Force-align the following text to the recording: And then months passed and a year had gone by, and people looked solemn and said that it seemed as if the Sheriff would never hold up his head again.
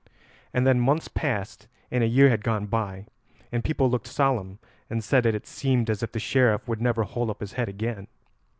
And 0.51 0.65
then 0.65 0.79
months 0.79 1.07
passed 1.07 1.67
and 1.91 2.03
a 2.03 2.07
year 2.07 2.29
had 2.29 2.43
gone 2.43 2.65
by, 2.65 3.05
and 3.51 3.63
people 3.63 3.87
looked 3.87 4.07
solemn 4.07 4.57
and 4.89 5.03
said 5.03 5.25
that 5.25 5.35
it 5.35 5.45
seemed 5.45 5.91
as 5.91 6.01
if 6.01 6.11
the 6.11 6.17
Sheriff 6.19 6.67
would 6.67 6.81
never 6.81 7.03
hold 7.03 7.29
up 7.29 7.39
his 7.39 7.53
head 7.53 7.69
again. 7.69 8.07